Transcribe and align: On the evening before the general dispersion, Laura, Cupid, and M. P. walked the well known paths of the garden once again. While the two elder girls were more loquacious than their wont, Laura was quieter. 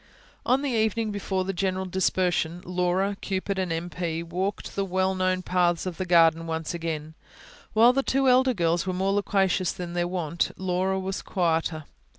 On 0.47 0.63
the 0.63 0.71
evening 0.71 1.11
before 1.11 1.43
the 1.45 1.53
general 1.53 1.85
dispersion, 1.85 2.63
Laura, 2.65 3.17
Cupid, 3.21 3.59
and 3.59 3.71
M. 3.71 3.87
P. 3.87 4.23
walked 4.23 4.75
the 4.75 4.83
well 4.83 5.13
known 5.13 5.43
paths 5.43 5.85
of 5.85 5.97
the 5.97 6.07
garden 6.07 6.47
once 6.47 6.73
again. 6.73 7.13
While 7.73 7.93
the 7.93 8.01
two 8.01 8.27
elder 8.27 8.55
girls 8.55 8.87
were 8.87 8.93
more 8.93 9.13
loquacious 9.13 9.71
than 9.71 9.93
their 9.93 10.07
wont, 10.07 10.53
Laura 10.57 10.97
was 10.99 11.21
quieter. 11.21 11.83